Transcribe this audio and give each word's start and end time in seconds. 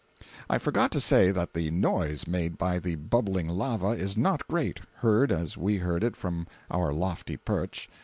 I 0.49 0.57
forgot 0.57 0.91
to 0.93 0.99
say 0.99 1.29
that 1.29 1.53
the 1.53 1.69
noise 1.69 2.25
made 2.25 2.57
by 2.57 2.79
the 2.79 2.95
bubbling 2.95 3.47
lava 3.47 3.89
is 3.89 4.17
not 4.17 4.47
great, 4.47 4.79
heard 4.95 5.31
as 5.31 5.57
we 5.59 5.77
heard 5.77 6.03
it 6.03 6.15
from 6.15 6.47
our 6.71 6.91
lofty 6.91 7.37
perch. 7.37 7.87